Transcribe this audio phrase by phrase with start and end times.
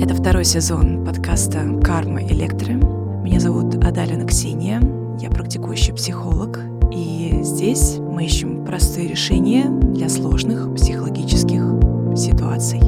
[0.00, 2.74] Это второй сезон подкаста «Карма Электро».
[2.74, 4.80] Меня зовут Адалина Ксения,
[5.18, 6.60] я практикующий психолог,
[6.92, 11.62] и здесь мы ищем простые решения для сложных психологических
[12.16, 12.78] ситуаций.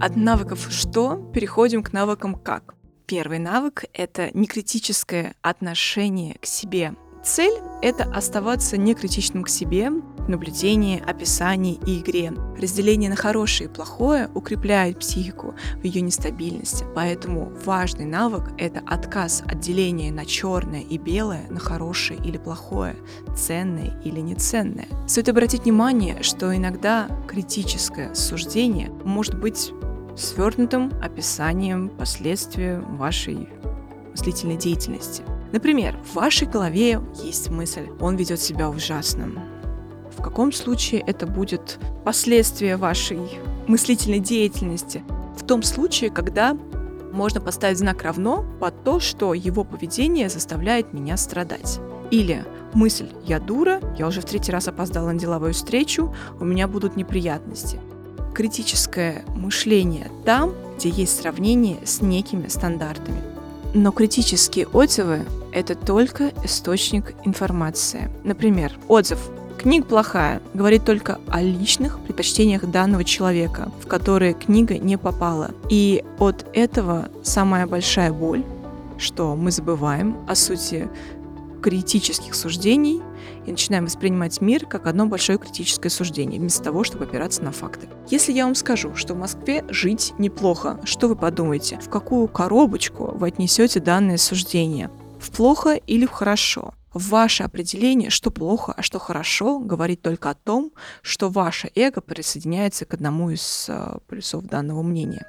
[0.00, 2.76] От навыков «что» переходим к навыкам «как».
[3.06, 6.94] Первый навык— это некритическое отношение к себе.
[7.22, 9.90] Цель— это оставаться некритичным к себе
[10.30, 12.32] наблюдении, описании и игре.
[12.58, 16.86] Разделение на хорошее и плохое укрепляет психику в ее нестабильности.
[16.94, 22.96] Поэтому важный навык— это отказ от деления на черное и белое, на хорошее или плохое,
[23.36, 24.88] ценное или неценное.
[25.06, 29.72] Стоит обратить внимание, что иногда критическое суждение может быть
[30.16, 33.48] свернутым описанием последствий вашей
[34.12, 35.22] мыслительной деятельности.
[35.52, 39.30] Например, в вашей голове есть мысль, он ведет себя ужасно.
[40.16, 43.20] В каком случае это будет последствия вашей
[43.66, 45.02] мыслительной деятельности?
[45.36, 46.56] В том случае, когда
[47.12, 51.80] можно поставить знак равно под то, что его поведение заставляет меня страдать.
[52.10, 56.68] Или мысль «я дура», я уже в третий раз опоздала на деловую встречу, у меня
[56.68, 57.80] будут неприятности
[58.34, 63.20] критическое мышление там, где есть сравнение с некими стандартами.
[63.74, 68.10] Но критические отзывы— это только источник информации.
[68.24, 69.18] Например, отзыв
[69.58, 75.50] «Книга плохая» говорит только о личных предпочтениях данного человека, в которые книга не попала.
[75.68, 78.42] И от этого самая большая боль,
[78.96, 80.88] что мы забываем о сути
[81.60, 83.02] критических суждений
[83.46, 87.88] и начинаем воспринимать мир как одно большое критическое суждение, вместо того, чтобы опираться на факты.
[88.08, 91.78] Если я вам скажу, что в Москве жить неплохо, что вы подумаете?
[91.82, 94.90] В какую коробочку вы отнесете данное суждение?
[95.20, 96.72] В плохо или в хорошо?
[96.94, 102.86] Ваше определение, что плохо, а что хорошо, говорит только о том, что ваше эго присоединяется
[102.86, 105.26] к одному из э, плюсов данного мнения.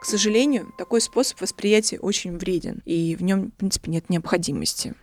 [0.00, 4.94] К сожалению, такой способ восприятия очень вреден, и в нем, в принципе, нет необходимости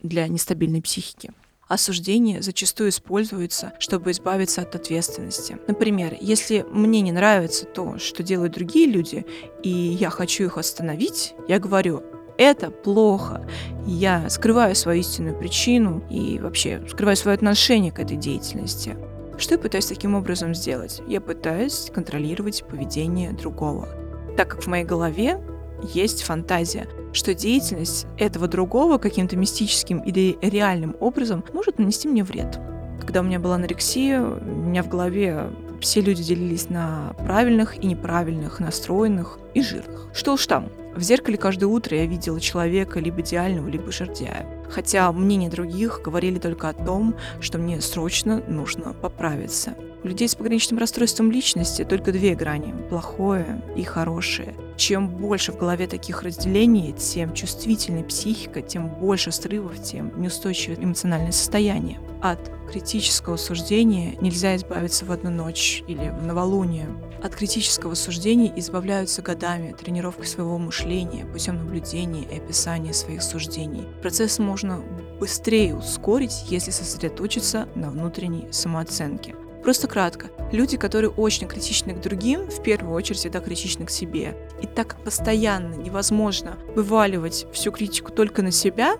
[0.00, 1.32] для нестабильной психики.
[1.68, 5.58] Осуждение зачастую используется, чтобы избавиться от ответственности.
[5.66, 9.26] Например, если мне не нравится то, что делают другие люди,
[9.64, 12.04] и я хочу их остановить, я говорю,
[12.38, 13.48] это плохо.
[13.86, 18.96] Я скрываю свою истинную причину и вообще скрываю свое отношение к этой деятельности.
[19.36, 21.02] Что я пытаюсь таким образом сделать?
[21.08, 23.88] Я пытаюсь контролировать поведение другого
[24.36, 25.40] так как в моей голове
[25.82, 32.58] есть фантазия, что деятельность этого другого каким-то мистическим или реальным образом может нанести мне вред.
[33.00, 35.50] Когда у меня была анорексия, у меня в голове
[35.80, 40.08] все люди делились на правильных и неправильных, настроенных и жирных.
[40.12, 44.46] Что уж там, в зеркале каждое утро я видела человека либо идеального, либо жердяя.
[44.70, 49.74] Хотя мнения других говорили только о том, что мне срочно нужно поправиться.
[50.06, 54.54] Людей с пограничным расстройством личности только две грани– плохое и хорошее.
[54.76, 61.32] Чем больше в голове таких разделений, тем чувствительнее психика, тем больше срывов, тем неустойчивое эмоциональное
[61.32, 61.98] состояние.
[62.22, 62.38] От
[62.70, 66.86] критического суждения нельзя избавиться в одну ночь или в новолуние.
[67.20, 73.88] От критического суждения избавляются годами, тренировкой своего мышления, путем наблюдения и описания своих суждений.
[74.02, 74.84] Процесс можно
[75.18, 79.34] быстрее ускорить, если сосредоточиться на внутренней самооценке.
[79.66, 80.28] Просто кратко.
[80.52, 84.36] Люди, которые очень критичны к другим, в первую очередь всегда критичны к себе.
[84.62, 88.96] И так постоянно невозможно вываливать всю критику только на себя,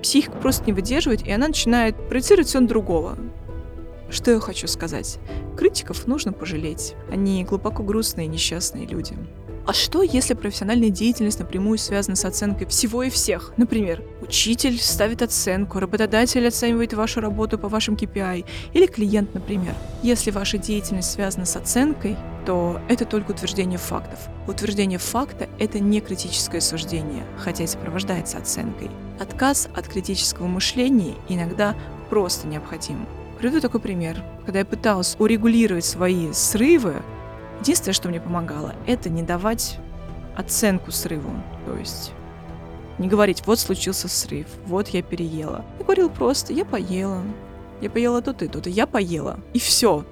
[0.00, 3.18] психика просто не выдерживает, и она начинает проецировать все на другого.
[4.08, 5.18] Что я хочу сказать?
[5.54, 6.94] Критиков нужно пожалеть.
[7.10, 9.18] Они глубоко грустные и несчастные люди.
[9.66, 13.52] А что, если профессиональная деятельность напрямую связана с оценкой всего и всех?
[13.56, 18.44] Например, учитель ставит оценку, работодатель оценивает вашу работу по вашим KPI,
[18.74, 19.74] или клиент, например.
[20.04, 22.16] Если ваша деятельность связана с оценкой,
[22.46, 24.20] то это только утверждение фактов.
[24.46, 28.88] Утверждение факта— это не критическое суждение, хотя и сопровождается оценкой.
[29.18, 31.74] Отказ от критического мышления иногда
[32.08, 33.04] просто необходим.
[33.40, 34.22] Приведу такой пример.
[34.44, 37.02] Когда я пыталась урегулировать свои срывы,
[37.60, 39.78] Единственное, что мне помогало, это не давать
[40.36, 41.30] оценку срыву.
[41.64, 42.12] То есть
[42.98, 45.64] не говорить, вот случился срыв, вот я переела.
[45.78, 47.22] Я говорил просто, я поела.
[47.80, 49.38] Я поела тут и тут, и я поела.
[49.52, 50.04] И все.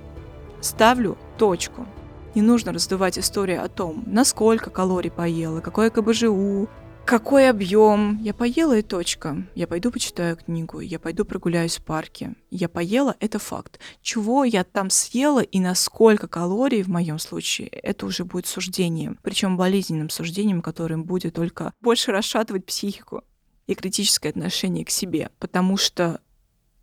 [0.61, 1.87] Ставлю точку.
[2.35, 6.69] Не нужно раздувать историю о том, насколько калорий поела, какое КБЖУ,
[7.05, 8.19] какой объем?
[8.23, 9.47] Я поела и точка.
[9.55, 12.35] Я пойду почитаю книгу, я пойду прогуляюсь в парке.
[12.51, 13.79] Я поела, это факт.
[14.01, 19.19] Чего я там съела и на сколько калорий в моем случае, это уже будет суждением.
[19.23, 23.23] Причем болезненным суждением, которым будет только больше расшатывать психику
[23.67, 25.31] и критическое отношение к себе.
[25.39, 26.21] Потому что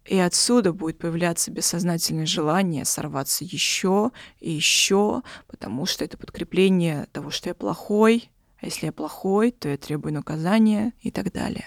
[0.06, 7.30] и отсюда будет появляться бессознательное желание сорваться еще и еще, потому что это подкрепление того,
[7.30, 8.32] что я плохой,
[8.62, 11.66] а если я плохой, то я требую наказания и так далее.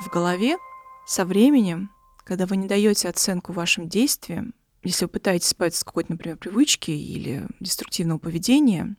[0.00, 0.58] В голове
[1.06, 1.90] со временем,
[2.24, 6.90] когда вы не даете оценку вашим действиям, если вы пытаетесь избавиться от какой-то, например, привычки
[6.90, 8.96] или деструктивного поведения,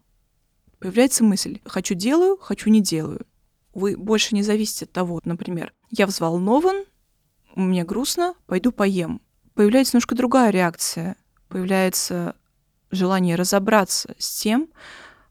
[0.79, 3.25] появляется мысль «хочу делаю, хочу не делаю».
[3.73, 6.85] Вы больше не зависите от того, например, я взволнован,
[7.55, 9.21] мне грустно, пойду поем.
[9.59, 11.17] Появляется немножко другая реакция.
[11.49, 12.37] Появляется
[12.91, 14.69] желание разобраться с тем,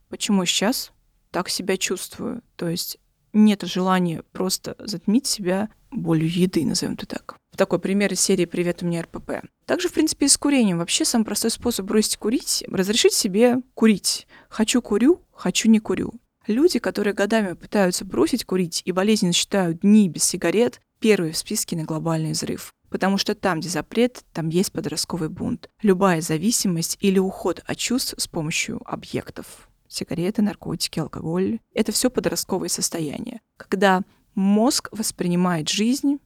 [0.07, 0.91] почему сейчас
[1.31, 2.43] так себя чувствую.
[2.55, 2.99] То есть
[3.33, 7.37] нет желания просто затмить себя болью еды, назовем это так.
[7.57, 9.31] Такой пример из серии «Привет, у меня РПП».
[9.65, 10.77] Также, в принципе, и с курением.
[10.77, 14.27] Вообще, самый простой способ бросить курить— разрешить себе курить.
[14.47, 16.13] Хочу— курю, хочу— не курю.
[16.45, 21.75] Люди, которые годами пытаются бросить курить и болезненно считают дни без сигарет, первые в списке
[21.75, 22.71] на глобальный взрыв.
[22.89, 25.69] Потому что там, где запрет, там есть подростковый бунт.
[25.81, 29.69] Любая зависимость или уход от чувств с помощью объектов.
[29.87, 33.41] Сигареты, наркотики, алкоголь— это все подростковые состояния.
[33.57, 34.01] Когда
[34.35, 36.19] мозг воспринимает жизнь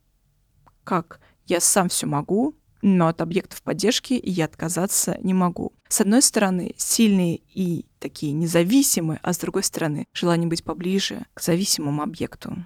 [0.83, 5.71] как «я сам все могу», но от объектов поддержки я отказаться не могу.
[5.87, 11.41] С одной стороны, сильные и такие независимые, а с другой стороны, желание быть поближе к
[11.41, 12.65] зависимому объекту.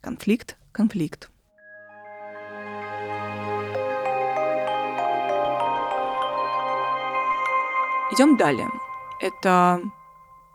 [0.00, 1.28] Конфликт, конфликт.
[8.12, 8.68] Идем далее.
[9.20, 9.80] Это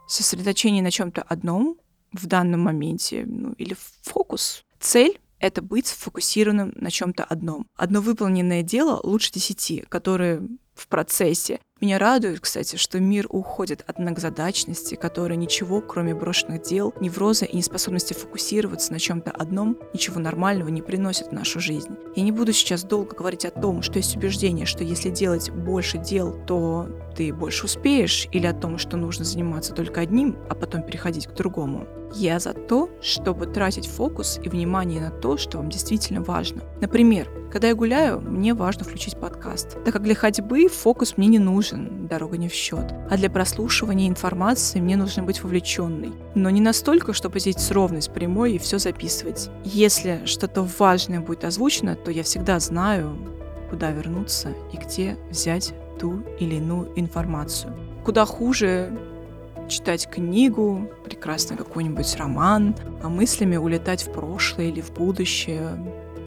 [0.07, 1.77] сосредоточение на чем-то одном
[2.13, 4.63] в данном моменте, ну, или фокус.
[4.79, 7.67] Цель— это быть сфокусированным на чем-то одном.
[7.75, 11.59] Одно выполненное дело лучше десяти, которые в процессе.
[11.81, 17.57] Меня радует, кстати, что мир уходит от многозадачности, которая ничего, кроме брошенных дел, невроза и
[17.57, 21.97] неспособности фокусироваться на чем-то одном, ничего нормального не приносит в нашу жизнь.
[22.15, 25.97] Я не буду сейчас долго говорить о том, что есть убеждение, что если делать больше
[25.97, 26.87] дел, то
[27.17, 31.33] ты больше успеешь, или о том, что нужно заниматься только одним, а потом переходить к
[31.33, 31.87] другому.
[32.13, 36.61] Я за то, чтобы тратить фокус и внимание на то, что вам действительно важно.
[36.79, 41.39] Например, когда я гуляю, мне важно включить подкаст, так как для ходьбы фокус мне не
[41.39, 42.93] нужен, дорога не в счет.
[43.09, 46.13] А для прослушивания информации мне нужно быть вовлеченной.
[46.33, 49.49] Но не настолько, чтобы здесь ровность прямой и все записывать.
[49.65, 53.17] Если что-то важное будет озвучено, то я всегда знаю,
[53.69, 57.73] куда вернуться и где взять ту или иную информацию.
[58.05, 58.97] Куда хуже
[59.67, 65.77] читать книгу, прекрасный какой-нибудь роман, а мыслями улетать в прошлое или в будущее,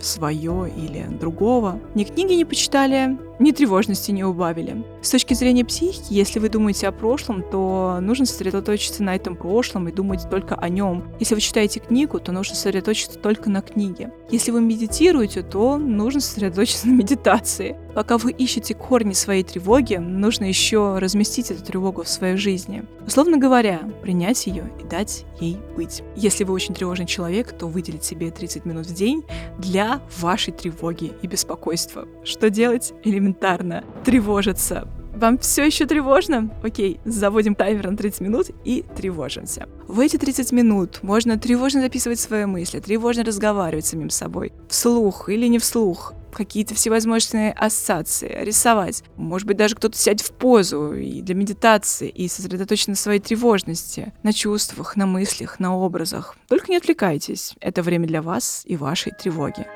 [0.00, 1.81] свое или другого.
[1.94, 4.85] Ни книги не почитали, ни тревожности не убавили.
[5.03, 9.89] С точки зрения психики, если вы думаете о прошлом, то нужно сосредоточиться на этом прошлом
[9.89, 11.05] и думать только о нем.
[11.21, 14.13] Если вы читаете книгу, то нужно сосредоточиться только на книге.
[14.31, 17.77] Если вы медитируете, то нужно сосредоточиться на медитации.
[17.95, 22.85] Пока вы ищете корни своей тревоги, нужно еще разместить эту тревогу в своей жизни.
[23.07, 26.03] Условно говоря, принять ее и дать ей быть.
[26.17, 29.25] Если вы очень тревожный человек, то выделить себе 30 минут в день
[29.59, 32.08] для вашей тревоги и беспокойства.
[32.25, 32.93] Что делать?
[33.05, 33.24] Элементарно.
[34.05, 34.89] Тревожиться.
[35.15, 36.51] Вам все еще тревожно?
[36.63, 39.69] Окей, заводим таймер на 30 минут и тревожимся.
[39.87, 45.29] В эти 30 минут можно тревожно записывать свои мысли, тревожно разговаривать с самим собой, вслух
[45.29, 49.05] или не вслух, какие-то всевозможные ассоциации, рисовать.
[49.17, 54.13] Может быть, даже кто-то сядет в позу и для медитации и сосредоточен на своей тревожности,
[54.25, 56.37] на чувствах, на мыслях, на образах.
[56.49, 57.55] Только не отвлекайтесь.
[57.61, 59.67] Это время для вас и вашей тревоги.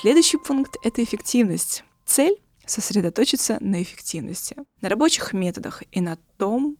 [0.00, 1.82] Следующий пункт— это эффективность.
[2.06, 6.76] Цель— сосредоточиться на эффективности, на рабочих методах и на том,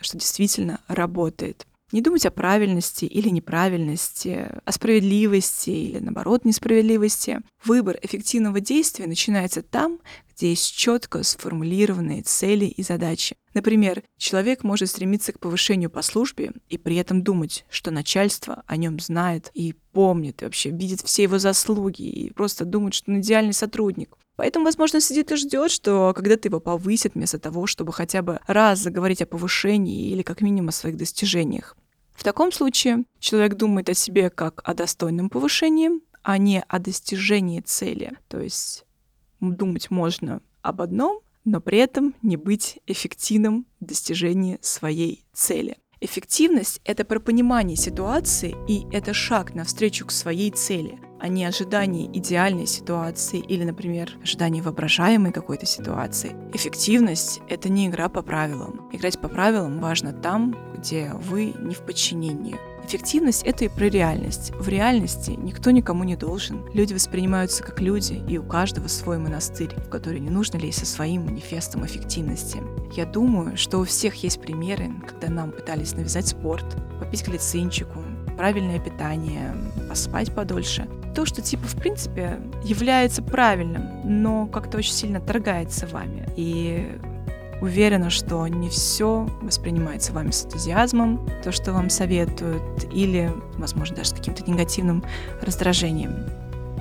[0.00, 1.66] что действительно работает.
[1.92, 7.40] Не думать о правильности или неправильности, о справедливости или, наоборот, несправедливости.
[7.64, 10.00] Выбор эффективного действия начинается там,
[10.34, 13.36] где есть четко сформулированные цели и задачи.
[13.52, 18.78] Например, человек может стремиться к повышению по службе и при этом думать, что начальство о
[18.78, 23.20] нем знает и помнит, и вообще видит все его заслуги, и просто думает, что он
[23.20, 24.16] идеальный сотрудник.
[24.36, 28.78] Поэтому, возможно, сидит и ждет, что когда-то его повысят вместо того, чтобы хотя бы раз
[28.78, 31.76] заговорить о повышении или как минимум о своих достижениях.
[32.22, 35.90] В таком случае человек думает о себе как о достойном повышении,
[36.22, 38.16] а не о достижении цели.
[38.28, 38.84] То есть
[39.40, 45.78] думать можно об одном, но при этом не быть эффективным в достижении своей цели.
[46.04, 52.08] Эффективность— это про понимание ситуации, и это шаг навстречу к своей цели, а не ожидание
[52.18, 56.34] идеальной ситуации или, например, ожидание воображаемой какой-то ситуации.
[56.52, 58.90] Эффективность— это не игра по правилам.
[58.90, 62.56] Играть по правилам важно там, где вы не в подчинении.
[62.84, 64.52] Эффективность— это и про реальность.
[64.58, 66.66] В реальности никто никому не должен.
[66.74, 70.86] Люди воспринимаются как люди, и у каждого свой монастырь, в который не нужно лезть со
[70.86, 72.60] своим манифестом эффективности.
[72.94, 76.64] Я думаю, что у всех есть примеры, когда нам пытались навязать спорт,
[76.98, 78.00] попить глицинчику,
[78.36, 79.54] правильное питание,
[79.88, 80.88] поспать подольше.
[81.14, 86.28] То, что типа в принципе является правильным, но как-то очень сильно торгается вами.
[86.36, 86.98] И
[87.62, 94.10] Уверена, что не все воспринимается вами с энтузиазмом, то, что вам советуют, или, возможно, даже
[94.10, 95.04] с каким-то негативным
[95.40, 96.26] раздражением.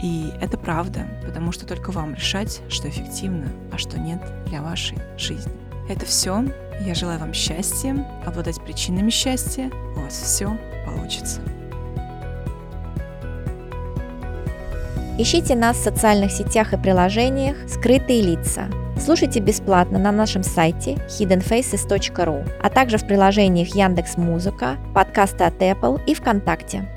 [0.02, 4.98] И это правда, потому что только вам решать, что эффективно, а что нет для вашей
[5.20, 5.54] жизни.
[5.88, 6.44] Это все.
[6.84, 9.70] Я желаю вам счастья, обладать причинами счастья.
[9.96, 11.42] У вас все получится.
[15.20, 18.68] Ищите нас в социальных сетях и приложениях «Скрытые лица».
[19.04, 26.00] Слушайте бесплатно на нашем сайте hiddenfaces.ru, а также в приложениях Яндекс Музыка, подкасты от Apple
[26.06, 26.88] и ВКонтакте.